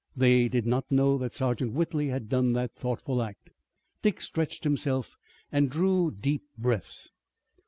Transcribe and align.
They 0.17 0.47
did 0.49 0.65
not 0.65 0.91
know 0.91 1.19
that 1.19 1.31
Sergeant 1.31 1.73
Whitley 1.73 2.07
had 2.07 2.27
done 2.27 2.53
that 2.53 2.75
thoughtful 2.75 3.21
act. 3.21 3.51
Dick 4.01 4.19
stretched 4.19 4.63
himself 4.63 5.15
and 5.51 5.69
drew 5.69 6.09
deep 6.09 6.41
breaths. 6.57 7.11